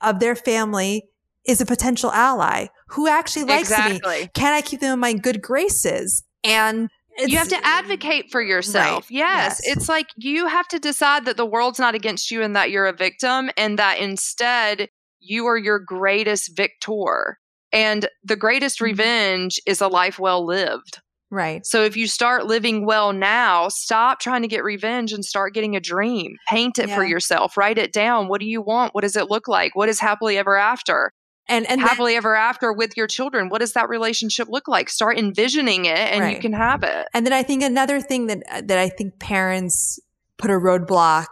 [0.00, 1.04] of their family
[1.46, 2.68] is a potential ally?
[2.88, 4.22] Who actually likes exactly.
[4.22, 4.30] me?
[4.34, 6.22] Can I keep them in my good graces?
[6.42, 6.88] And
[7.18, 9.04] you have to advocate for yourself.
[9.04, 9.18] Right.
[9.18, 9.60] Yes.
[9.64, 9.76] yes.
[9.76, 12.86] It's like you have to decide that the world's not against you and that you're
[12.86, 14.88] a victim and that instead
[15.20, 17.38] you are your greatest victor.
[17.74, 18.84] And the greatest mm-hmm.
[18.84, 21.00] revenge is a life well lived.
[21.30, 21.66] Right.
[21.66, 25.74] So if you start living well now, stop trying to get revenge and start getting
[25.74, 26.36] a dream.
[26.48, 26.94] Paint it yeah.
[26.94, 27.56] for yourself.
[27.56, 28.28] Write it down.
[28.28, 28.94] What do you want?
[28.94, 29.74] What does it look like?
[29.74, 31.10] What is happily ever after?
[31.48, 33.48] And, and happily then, ever after with your children.
[33.48, 34.88] What does that relationship look like?
[34.88, 36.36] Start envisioning it and right.
[36.36, 37.06] you can have it.
[37.12, 39.98] And then I think another thing that that I think parents
[40.38, 41.26] put a roadblock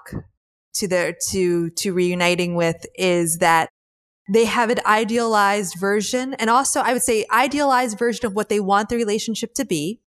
[0.75, 3.71] to their to to reuniting with is that
[4.31, 8.61] they have an idealized version and also I would say idealized version of what they
[8.61, 10.01] want the relationship to be.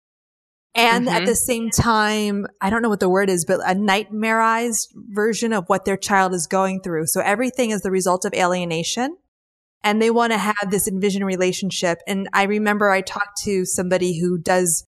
[0.74, 1.16] And mm-hmm.
[1.16, 5.54] at the same time, I don't know what the word is, but a nightmareized version
[5.54, 7.08] of what their child is going through.
[7.08, 9.16] So everything is the result of alienation
[9.84, 12.00] and they want to have this envisioned relationship.
[12.08, 14.86] And I remember I talked to somebody who does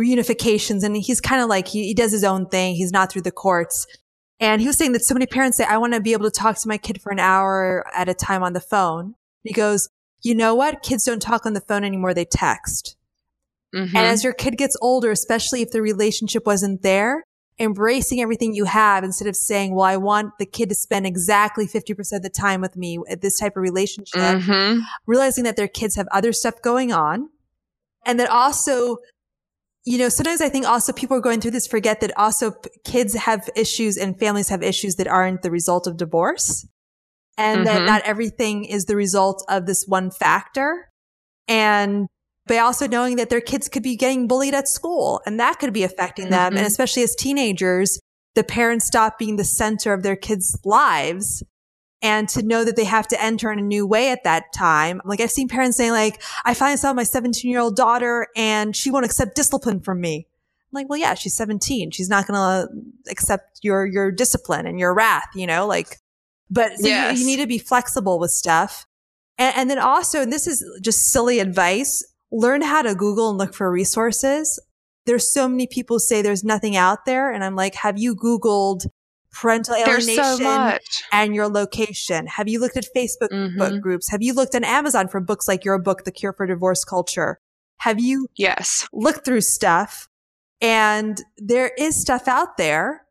[0.00, 2.74] reunifications and he's kind of like, he, he does his own thing.
[2.74, 3.86] He's not through the courts.
[4.40, 6.38] And he was saying that so many parents say, I want to be able to
[6.38, 9.14] talk to my kid for an hour at a time on the phone.
[9.42, 9.88] He goes,
[10.22, 10.82] you know what?
[10.82, 12.14] Kids don't talk on the phone anymore.
[12.14, 12.96] They text.
[13.74, 13.96] Mm-hmm.
[13.96, 17.24] And as your kid gets older, especially if the relationship wasn't there,
[17.58, 21.66] embracing everything you have instead of saying, well, I want the kid to spend exactly
[21.66, 24.80] 50% of the time with me at this type of relationship, mm-hmm.
[25.06, 27.28] realizing that their kids have other stuff going on.
[28.06, 28.98] And that also
[29.84, 32.52] you know, sometimes I think also people are going through this forget that also
[32.84, 36.66] kids have issues and families have issues that aren't the result of divorce
[37.36, 37.64] and mm-hmm.
[37.64, 40.88] that not everything is the result of this one factor.
[41.48, 42.08] And
[42.46, 45.74] by also knowing that their kids could be getting bullied at school and that could
[45.74, 46.50] be affecting them.
[46.50, 46.58] Mm-hmm.
[46.58, 48.00] And especially as teenagers,
[48.34, 51.42] the parents stop being the center of their kids' lives
[52.04, 55.00] and to know that they have to enter in a new way at that time.
[55.06, 58.76] Like I've seen parents saying like, I finally saw my 17 year old daughter and
[58.76, 60.26] she won't accept discipline from me.
[60.28, 61.92] I'm like, well, yeah, she's 17.
[61.92, 65.96] She's not going to accept your, your discipline and your wrath, you know, like,
[66.50, 67.14] but so yes.
[67.14, 68.84] you, you, need to be flexible with stuff.
[69.38, 73.38] And, and then also, and this is just silly advice, learn how to Google and
[73.38, 74.60] look for resources.
[75.06, 77.32] There's so many people say there's nothing out there.
[77.32, 78.88] And I'm like, have you Googled
[79.34, 80.78] parental alienation so
[81.12, 82.26] and your location?
[82.26, 83.58] Have you looked at Facebook mm-hmm.
[83.58, 84.10] book groups?
[84.10, 87.40] Have you looked on Amazon for books like your book, The Cure for Divorce Culture?
[87.78, 90.08] Have you yes looked through stuff?
[90.60, 93.02] And there is stuff out there.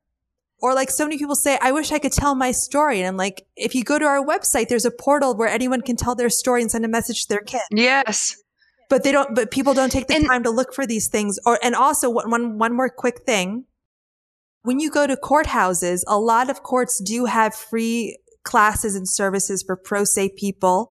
[0.60, 3.00] Or like so many people say, I wish I could tell my story.
[3.00, 5.98] And I'm like, if you go to our website, there's a portal where anyone can
[5.98, 7.62] tell their story and send a message to their kid.
[7.70, 8.38] Yes.
[8.90, 11.38] But they don't, but people don't take the and, time to look for these things.
[11.46, 13.66] Or, and also one, one more quick thing
[14.64, 19.64] when you go to courthouses, a lot of courts do have free classes and services
[19.64, 20.92] for pro se people.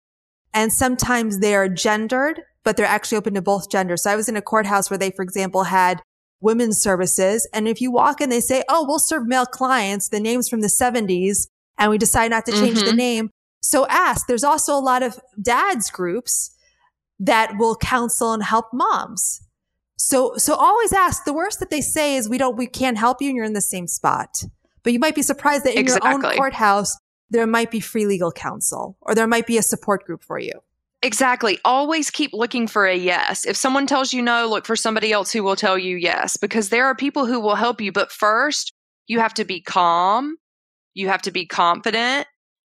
[0.54, 4.04] And sometimes they are gendered, but they're actually open to both genders.
[4.04, 6.02] So I was in a courthouse where they, for example, had
[6.42, 7.48] women's services.
[7.54, 10.10] And if you walk in, they say, Oh, we'll serve male clients.
[10.10, 12.88] The name's from the seventies and we decide not to change mm-hmm.
[12.88, 13.30] the name.
[13.62, 14.28] So ask.
[14.28, 16.56] There's also a lot of dads groups
[17.20, 19.42] that will counsel and help moms.
[20.00, 21.26] So, so always ask.
[21.26, 23.54] The worst that they say is we don't, we can't help you and you're in
[23.54, 24.44] the same spot.
[24.82, 26.10] But you might be surprised that in exactly.
[26.10, 26.98] your own courthouse,
[27.30, 30.54] there might be free legal counsel or there might be a support group for you.
[31.02, 31.60] Exactly.
[31.66, 33.46] Always keep looking for a yes.
[33.46, 36.70] If someone tells you no, look for somebody else who will tell you yes, because
[36.70, 37.92] there are people who will help you.
[37.92, 38.74] But first,
[39.08, 40.38] you have to be calm,
[40.94, 42.28] you have to be confident,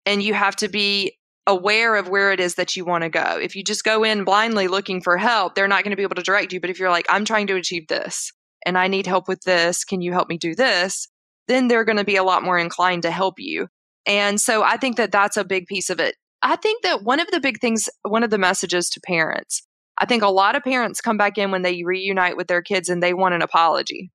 [0.05, 3.39] and you have to be aware of where it is that you want to go.
[3.41, 6.17] If you just go in blindly looking for help, they're not going to be able
[6.17, 6.61] to direct you.
[6.61, 8.33] But if you're like, I'm trying to achieve this
[8.65, 11.09] and I need help with this, can you help me do this?
[11.49, 13.69] Then they're going to be a lot more inclined to help you.
[14.07, 16.17] And so I think that that's a big piece of it.
[16.43, 19.63] I think that one of the big things, one of the messages to parents,
[19.99, 22.89] I think a lot of parents come back in when they reunite with their kids
[22.89, 24.11] and they want an apology.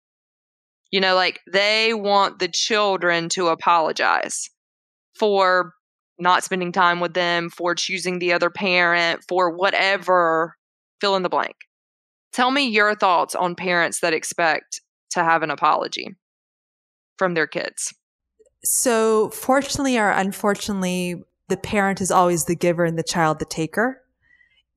[0.92, 4.50] You know, like they want the children to apologize
[5.18, 5.74] for
[6.20, 10.56] not spending time with them, for choosing the other parent, for whatever,
[11.00, 11.56] fill in the blank.
[12.32, 16.16] Tell me your thoughts on parents that expect to have an apology
[17.18, 17.94] from their kids.
[18.64, 24.02] So, fortunately or unfortunately, the parent is always the giver and the child the taker.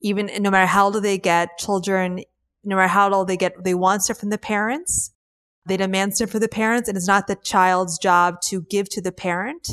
[0.00, 2.24] Even no matter how old they get, children,
[2.64, 5.12] no matter how old they get, they want stuff from the parents.
[5.66, 9.00] They demand stuff for the parents, and it's not the child's job to give to
[9.00, 9.70] the parent.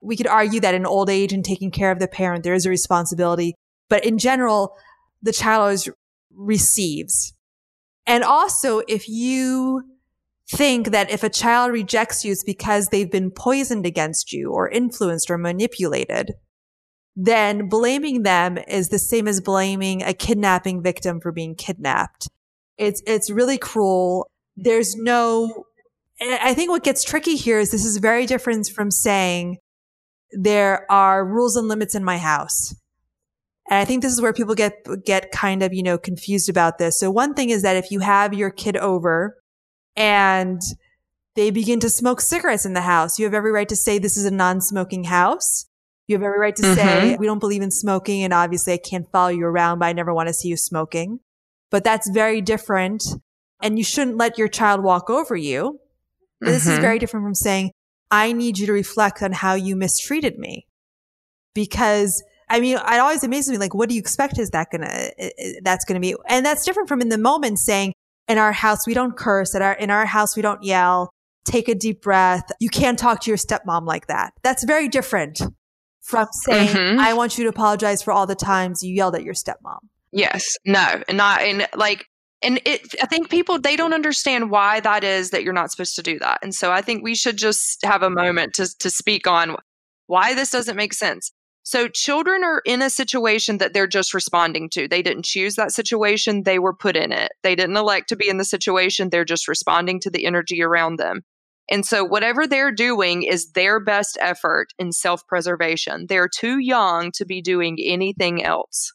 [0.00, 2.66] We could argue that in old age and taking care of the parent, there is
[2.66, 3.54] a responsibility.
[3.88, 4.76] But in general,
[5.22, 5.88] the child always
[6.34, 7.34] receives.
[8.06, 9.82] And also, if you
[10.50, 14.68] think that if a child rejects you, it's because they've been poisoned against you or
[14.68, 16.32] influenced or manipulated,
[17.14, 22.28] then blaming them is the same as blaming a kidnapping victim for being kidnapped.
[22.78, 24.28] It's, it's really cruel.
[24.56, 25.64] There's no,
[26.20, 29.58] I think what gets tricky here is this is very different from saying
[30.32, 32.74] there are rules and limits in my house.
[33.68, 36.78] And I think this is where people get, get kind of, you know, confused about
[36.78, 36.98] this.
[36.98, 39.36] So one thing is that if you have your kid over
[39.96, 40.60] and
[41.36, 43.18] they begin to smoke cigarettes in the house.
[43.18, 45.66] You have every right to say this is a non-smoking house.
[46.06, 46.74] You have every right to mm-hmm.
[46.74, 49.92] say we don't believe in smoking and obviously I can't follow you around, but I
[49.92, 51.20] never want to see you smoking.
[51.70, 53.04] But that's very different
[53.62, 55.78] and you shouldn't let your child walk over you.
[56.42, 56.46] Mm-hmm.
[56.52, 56.82] This is mm-hmm.
[56.82, 57.70] very different from saying,
[58.10, 60.66] I need you to reflect on how you mistreated me.
[61.54, 65.10] Because I mean, it always amazes me, like, what do you expect is that gonna,
[65.62, 66.16] that's gonna be?
[66.28, 67.92] And that's different from in the moment saying,
[68.26, 69.54] in our house, we don't curse.
[69.54, 71.10] At our, in our house, we don't yell.
[71.44, 72.44] Take a deep breath.
[72.60, 74.32] You can't talk to your stepmom like that.
[74.42, 75.40] That's very different
[76.02, 77.00] from saying, mm-hmm.
[77.00, 79.78] I want you to apologize for all the times you yelled at your stepmom.
[80.12, 80.56] Yes.
[80.64, 81.02] No.
[81.10, 82.06] Not, and like,
[82.42, 85.96] and it, I think people, they don't understand why that is that you're not supposed
[85.96, 86.38] to do that.
[86.42, 89.56] And so I think we should just have a moment to, to speak on
[90.06, 91.32] why this doesn't make sense.
[91.62, 94.88] So children are in a situation that they're just responding to.
[94.88, 97.32] They didn't choose that situation, they were put in it.
[97.42, 100.98] They didn't elect to be in the situation, they're just responding to the energy around
[100.98, 101.20] them.
[101.70, 106.06] And so, whatever they're doing is their best effort in self preservation.
[106.08, 108.92] They're too young to be doing anything else.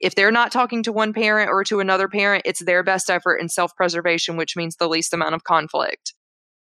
[0.00, 3.36] If they're not talking to one parent or to another parent, it's their best effort
[3.36, 6.14] in self preservation, which means the least amount of conflict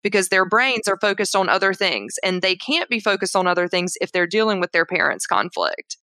[0.03, 3.69] because their brains are focused on other things and they can't be focused on other
[3.69, 5.97] things if they're dealing with their parents' conflict.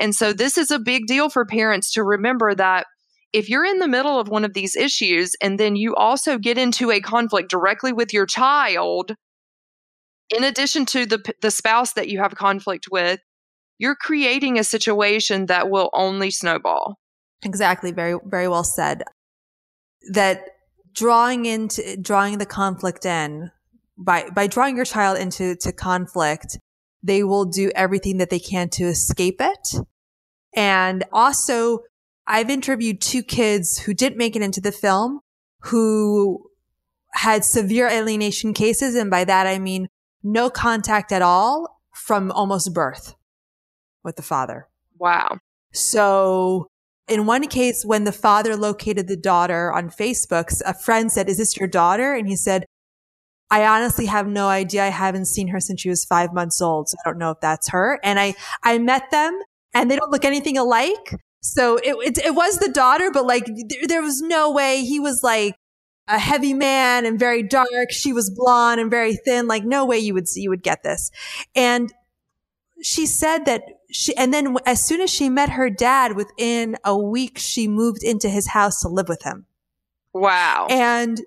[0.00, 2.86] And so this is a big deal for parents to remember that
[3.32, 6.56] if you're in the middle of one of these issues and then you also get
[6.56, 9.14] into a conflict directly with your child,
[10.30, 13.20] in addition to the, the spouse that you have conflict with,
[13.78, 16.98] you're creating a situation that will only snowball.
[17.44, 17.92] Exactly.
[17.92, 19.02] Very, very well said.
[20.12, 20.44] That
[20.94, 23.50] drawing into drawing the conflict in
[23.98, 26.58] by by drawing your child into to conflict
[27.02, 29.68] they will do everything that they can to escape it
[30.54, 31.80] and also
[32.26, 35.20] i've interviewed two kids who didn't make it into the film
[35.60, 36.48] who
[37.14, 39.88] had severe alienation cases and by that i mean
[40.22, 43.14] no contact at all from almost birth
[44.04, 45.38] with the father wow
[45.72, 46.68] so
[47.08, 51.36] in one case, when the father located the daughter on Facebook, a friend said, is
[51.36, 52.14] this your daughter?
[52.14, 52.64] And he said,
[53.50, 54.84] I honestly have no idea.
[54.84, 56.88] I haven't seen her since she was five months old.
[56.88, 58.00] So I don't know if that's her.
[58.02, 59.38] And I, I met them
[59.74, 61.14] and they don't look anything alike.
[61.42, 64.98] So it, it, it was the daughter, but like there, there was no way he
[64.98, 65.56] was like
[66.08, 67.90] a heavy man and very dark.
[67.90, 69.46] She was blonde and very thin.
[69.46, 71.10] Like no way you would see, you would get this.
[71.54, 71.92] And
[72.82, 73.62] she said that
[73.94, 78.02] she, and then as soon as she met her dad, within a week, she moved
[78.02, 79.46] into his house to live with him.
[80.12, 80.66] Wow.
[80.68, 81.20] And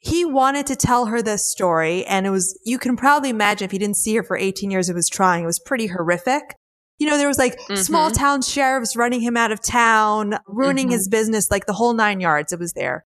[0.00, 2.04] he wanted to tell her this story.
[2.04, 4.88] And it was, you can probably imagine if he didn't see her for 18 years,
[4.88, 5.44] it was trying.
[5.44, 6.56] It was pretty horrific.
[6.98, 7.76] You know, there was like mm-hmm.
[7.76, 10.94] small town sheriffs running him out of town, ruining mm-hmm.
[10.94, 12.52] his business, like the whole nine yards.
[12.52, 13.06] It was there.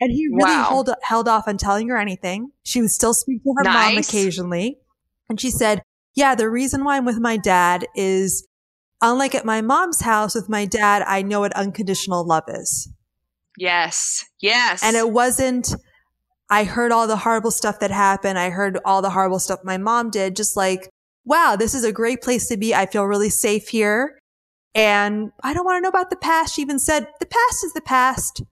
[0.00, 0.64] And he really wow.
[0.64, 2.52] hold, held off on telling her anything.
[2.62, 3.94] She would still speak to her nice.
[3.94, 4.78] mom occasionally.
[5.28, 5.82] And she said,
[6.14, 8.46] yeah, the reason why I'm with my dad is
[9.02, 12.88] unlike at my mom's house with my dad, I know what unconditional love is.
[13.58, 14.24] Yes.
[14.40, 14.82] Yes.
[14.82, 15.74] And it wasn't,
[16.48, 18.38] I heard all the horrible stuff that happened.
[18.38, 20.88] I heard all the horrible stuff my mom did, just like,
[21.24, 22.74] wow, this is a great place to be.
[22.74, 24.18] I feel really safe here.
[24.74, 26.54] And I don't want to know about the past.
[26.54, 28.42] She even said, the past is the past.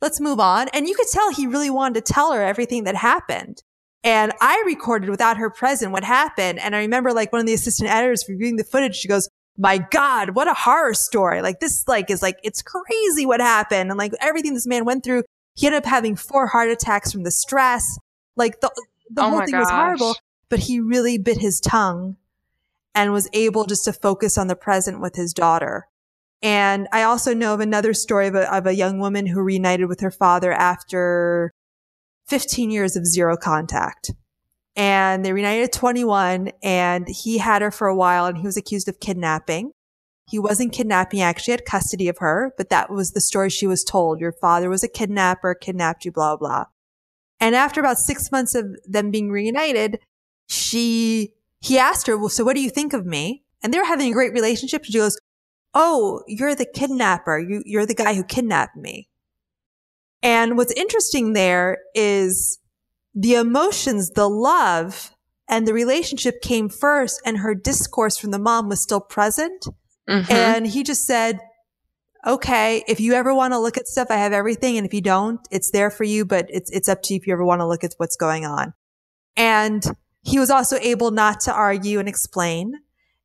[0.00, 0.68] Let's move on.
[0.68, 3.62] And you could tell he really wanted to tell her everything that happened.
[4.02, 6.58] And I recorded without her present what happened.
[6.58, 8.96] And I remember like one of the assistant editors reviewing the footage.
[8.96, 11.42] She goes, my God, what a horror story.
[11.42, 13.90] Like this, like, is like, it's crazy what happened.
[13.90, 15.22] And like everything this man went through,
[15.54, 17.98] he ended up having four heart attacks from the stress.
[18.36, 18.70] Like the
[19.10, 19.60] the oh whole thing gosh.
[19.60, 20.16] was horrible,
[20.48, 22.16] but he really bit his tongue
[22.94, 25.86] and was able just to focus on the present with his daughter.
[26.42, 29.88] And I also know of another story of a, of a young woman who reunited
[29.88, 31.52] with her father after
[32.26, 34.12] 15 years of zero contact.
[34.76, 38.56] And they reunited at 21 and he had her for a while and he was
[38.56, 39.70] accused of kidnapping.
[40.28, 43.66] He wasn't kidnapping, he actually had custody of her, but that was the story she
[43.66, 44.20] was told.
[44.20, 46.64] Your father was a kidnapper, kidnapped you, blah, blah.
[47.40, 50.00] And after about six months of them being reunited,
[50.48, 53.44] she, he asked her, well, so what do you think of me?
[53.62, 54.84] And they were having a great relationship.
[54.84, 55.18] She goes,
[55.72, 57.38] Oh, you're the kidnapper.
[57.38, 59.08] You, you're the guy who kidnapped me.
[60.22, 62.58] And what's interesting there is
[63.14, 65.12] the emotions, the love
[65.48, 69.66] and the relationship came first and her discourse from the mom was still present.
[70.08, 70.32] Mm-hmm.
[70.32, 71.38] And he just said,
[72.26, 74.76] okay, if you ever want to look at stuff, I have everything.
[74.78, 77.26] And if you don't, it's there for you, but it's, it's up to you if
[77.26, 78.72] you ever want to look at what's going on.
[79.36, 79.84] And
[80.22, 82.72] he was also able not to argue and explain.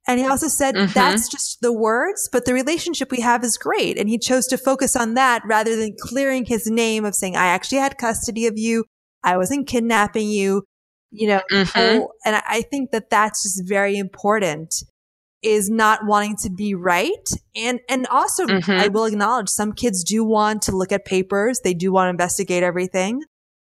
[0.07, 0.91] And he also said, mm-hmm.
[0.93, 3.97] that's just the words, but the relationship we have is great.
[3.97, 7.47] And he chose to focus on that rather than clearing his name of saying, I
[7.47, 8.85] actually had custody of you.
[9.23, 10.63] I wasn't kidnapping you,
[11.11, 12.05] you know, mm-hmm.
[12.25, 14.73] and I think that that's just very important
[15.41, 17.29] is not wanting to be right.
[17.55, 18.71] And, and also mm-hmm.
[18.71, 21.61] I will acknowledge some kids do want to look at papers.
[21.63, 23.21] They do want to investigate everything,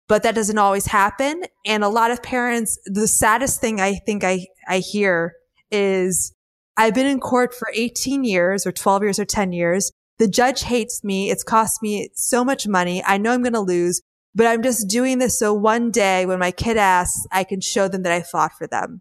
[0.09, 1.42] but that doesn't always happen.
[1.64, 5.32] And a lot of parents, the saddest thing I think I, I hear
[5.70, 6.32] is
[6.76, 9.90] I've been in court for 18 years or 12 years or 10 years.
[10.18, 11.30] The judge hates me.
[11.30, 13.03] It's cost me so much money.
[13.05, 14.03] I know I'm going to lose,
[14.35, 17.89] but I'm just doing this so one day when my kid asks, I can show
[17.89, 19.01] them that I fought for them.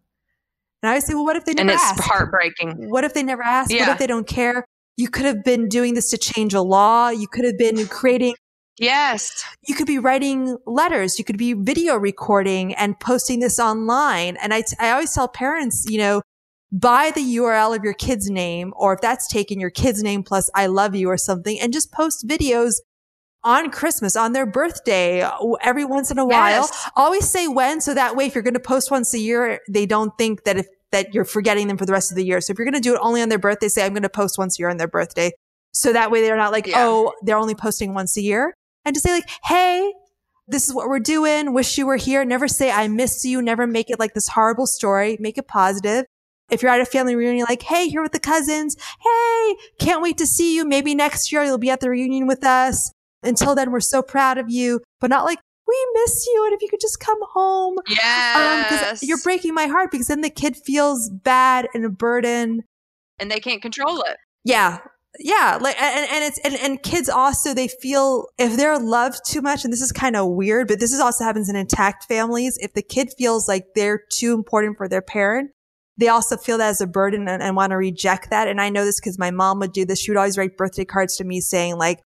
[0.82, 2.04] And I say, well, what if they never And it's ask?
[2.04, 2.90] heartbreaking.
[2.90, 3.72] What if they never ask?
[3.72, 3.88] Yeah.
[3.88, 4.66] What if they don't care?
[4.98, 7.10] You could have been doing this to change a law.
[7.10, 8.36] You could have been creating.
[8.78, 9.44] Yes.
[9.68, 11.18] You could be writing letters.
[11.18, 14.36] You could be video recording and posting this online.
[14.38, 16.22] And I, I always tell parents, you know,
[16.72, 20.50] buy the URL of your kid's name, or if that's taken your kid's name plus
[20.56, 22.76] I love you or something, and just post videos
[23.44, 25.28] on Christmas, on their birthday,
[25.62, 26.62] every once in a while.
[26.62, 26.90] Yes.
[26.96, 29.86] Always say when, so that way, if you're going to post once a year, they
[29.86, 32.40] don't think that if that you're forgetting them for the rest of the year.
[32.40, 34.10] So if you're going to do it only on their birthday, say I'm going to
[34.10, 35.32] post once a year on their birthday.
[35.72, 36.86] So that way they're not like, yeah.
[36.86, 38.54] oh, they're only posting once a year.
[38.86, 39.92] And to say like, hey,
[40.48, 41.52] this is what we're doing.
[41.52, 42.24] Wish you were here.
[42.24, 43.42] Never say I miss you.
[43.42, 45.18] Never make it like this horrible story.
[45.20, 46.06] Make it positive.
[46.52, 48.78] If you're at a family reunion, like, hey, here with the cousins.
[49.02, 50.64] Hey, can't wait to see you.
[50.64, 52.93] Maybe next year you'll be at the reunion with us.
[53.24, 56.46] Until then, we're so proud of you, but not like, we miss you.
[56.46, 57.78] And if you could just come home.
[57.88, 59.02] Yes.
[59.02, 62.64] Um, you're breaking my heart because then the kid feels bad and a burden.
[63.18, 64.18] And they can't control it.
[64.44, 64.80] Yeah.
[65.20, 65.58] Yeah.
[65.62, 69.64] Like, and, and it's, and, and kids also, they feel if they're loved too much,
[69.64, 72.58] and this is kind of weird, but this is also happens in intact families.
[72.60, 75.52] If the kid feels like they're too important for their parent,
[75.98, 78.48] they also feel that as a burden and, and want to reject that.
[78.48, 80.00] And I know this because my mom would do this.
[80.00, 82.02] She would always write birthday cards to me saying like,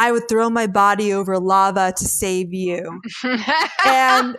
[0.00, 3.02] I would throw my body over lava to save you.
[3.22, 3.36] and
[3.84, 4.32] I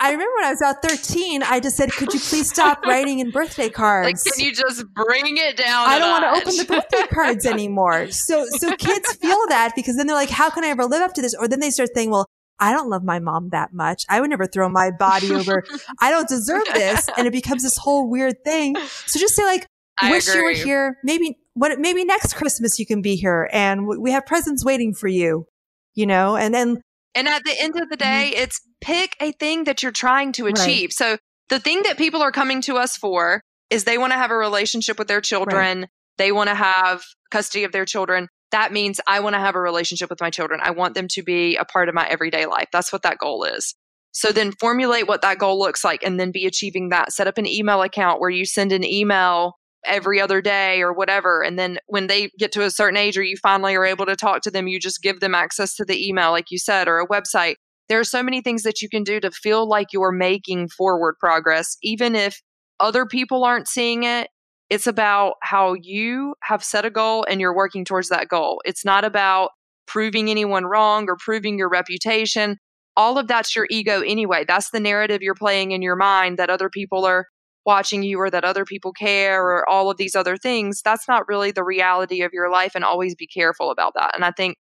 [0.02, 3.30] remember when I was about 13, I just said, could you please stop writing in
[3.30, 4.24] birthday cards?
[4.24, 5.86] Like, can you just bring it down?
[5.86, 8.10] I don't want to open the birthday cards anymore.
[8.12, 11.12] So, so kids feel that because then they're like, how can I ever live up
[11.14, 11.34] to this?
[11.34, 12.24] Or then they start saying, well,
[12.58, 14.04] I don't love my mom that much.
[14.08, 15.64] I would never throw my body over.
[16.00, 17.10] I don't deserve this.
[17.18, 18.74] And it becomes this whole weird thing.
[19.04, 19.66] So just say like,
[19.98, 20.40] I wish agree.
[20.40, 20.98] you were here.
[21.04, 25.08] Maybe what, maybe next Christmas you can be here and we have presents waiting for
[25.08, 25.46] you,
[25.94, 26.80] you know, and then.
[27.14, 28.42] And at the end of the day, mm-hmm.
[28.42, 30.88] it's pick a thing that you're trying to achieve.
[30.88, 30.92] Right.
[30.92, 31.16] So
[31.48, 33.40] the thing that people are coming to us for
[33.70, 35.80] is they want to have a relationship with their children.
[35.80, 35.88] Right.
[36.18, 38.28] They want to have custody of their children.
[38.50, 40.60] That means I want to have a relationship with my children.
[40.62, 42.68] I want them to be a part of my everyday life.
[42.72, 43.74] That's what that goal is.
[44.12, 47.12] So then formulate what that goal looks like and then be achieving that.
[47.12, 49.54] Set up an email account where you send an email
[49.86, 51.42] every other day or whatever.
[51.42, 54.16] And then when they get to a certain age or you finally are able to
[54.16, 56.98] talk to them, you just give them access to the email, like you said, or
[56.98, 57.56] a website.
[57.88, 61.16] There are so many things that you can do to feel like you're making forward
[61.20, 62.40] progress, even if
[62.80, 64.28] other people aren't seeing it.
[64.70, 68.62] It's about how you have set a goal and you're working towards that goal.
[68.64, 69.50] It's not about
[69.86, 72.56] proving anyone wrong or proving your reputation.
[72.96, 74.44] All of that's your ego anyway.
[74.48, 77.26] That's the narrative you're playing in your mind that other people are
[77.66, 81.28] watching you or that other people care or all of these other things, that's not
[81.28, 82.72] really the reality of your life.
[82.74, 84.14] And always be careful about that.
[84.14, 84.56] And I think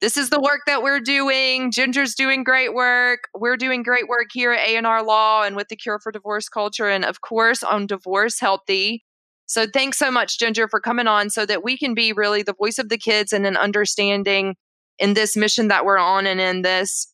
[0.00, 1.70] this is the work that we're doing.
[1.70, 3.28] Ginger's doing great work.
[3.34, 6.88] We're doing great work here at A&R Law and with the Cure for Divorce Culture.
[6.88, 9.04] And of course, on Divorce Healthy.
[9.46, 12.54] So thanks so much, Ginger, for coming on so that we can be really the
[12.54, 14.56] voice of the kids and an understanding
[14.98, 17.12] in this mission that we're on and in this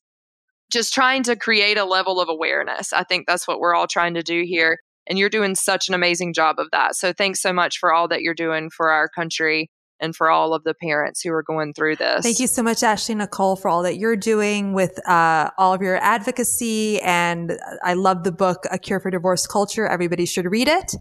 [0.72, 2.92] just trying to create a level of awareness.
[2.92, 4.78] I think that's what we're all trying to do here.
[5.08, 6.94] And you're doing such an amazing job of that.
[6.94, 9.68] So thanks so much for all that you're doing for our country
[10.00, 12.22] and for all of the parents who are going through this.
[12.22, 15.80] Thank you so much, Ashley Nicole, for all that you're doing with uh, all of
[15.80, 17.00] your advocacy.
[17.00, 19.86] And I love the book, A Cure for Divorce Culture.
[19.86, 20.92] Everybody should read it.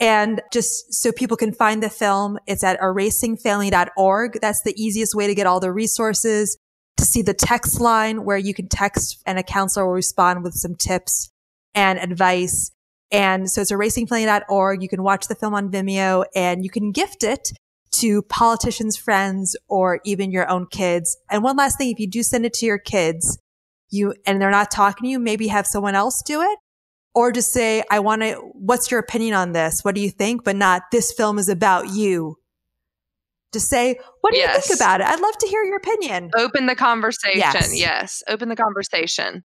[0.00, 4.38] And just so people can find the film, it's at erasingfamily.org.
[4.40, 6.56] That's the easiest way to get all the resources
[6.96, 10.54] to see the text line where you can text and a counselor will respond with
[10.54, 11.30] some tips
[11.74, 12.70] and advice.
[13.12, 14.82] And so it's erasingfamily.org.
[14.82, 17.52] You can watch the film on Vimeo and you can gift it
[17.92, 21.16] to politicians' friends or even your own kids.
[21.28, 23.38] And one last thing, if you do send it to your kids,
[23.90, 26.58] you, and they're not talking to you, maybe have someone else do it
[27.14, 29.80] or just say, I want to, what's your opinion on this?
[29.82, 30.44] What do you think?
[30.44, 32.36] But not this film is about you.
[33.52, 34.54] Just say, what do yes.
[34.54, 35.08] you think about it?
[35.08, 36.30] I'd love to hear your opinion.
[36.36, 37.40] Open the conversation.
[37.40, 37.76] Yes.
[37.76, 38.22] yes.
[38.28, 39.42] Open the conversation.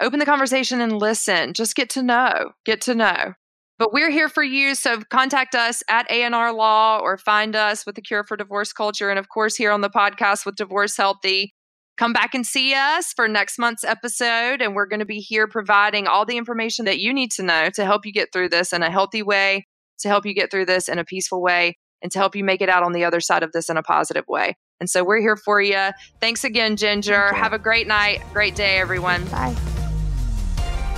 [0.00, 1.52] Open the conversation and listen.
[1.52, 2.52] Just get to know.
[2.64, 3.34] Get to know.
[3.78, 4.74] But we're here for you.
[4.74, 9.10] So contact us at ANR Law or find us with the Cure for Divorce Culture.
[9.10, 11.54] And of course, here on the podcast with Divorce Healthy.
[11.96, 14.60] Come back and see us for next month's episode.
[14.60, 17.70] And we're going to be here providing all the information that you need to know
[17.74, 19.66] to help you get through this in a healthy way,
[20.00, 22.60] to help you get through this in a peaceful way, and to help you make
[22.60, 24.56] it out on the other side of this in a positive way.
[24.80, 25.90] And so we're here for you.
[26.20, 27.32] Thanks again, Ginger.
[27.32, 29.24] Have a great night, great day, everyone.
[29.26, 29.73] Bye.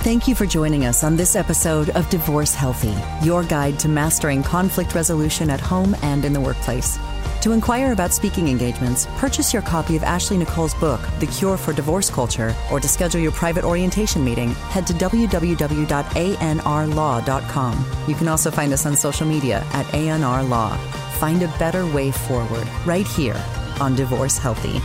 [0.07, 2.95] Thank you for joining us on this episode of Divorce Healthy,
[3.25, 6.97] your guide to mastering conflict resolution at home and in the workplace.
[7.41, 11.73] To inquire about speaking engagements, purchase your copy of Ashley Nicole's book, The Cure for
[11.73, 17.85] Divorce Culture, or to schedule your private orientation meeting, head to www.anrlaw.com.
[18.07, 20.77] You can also find us on social media at ANR Law.
[21.19, 23.35] Find a better way forward right here
[23.81, 24.79] on Divorce Healthy.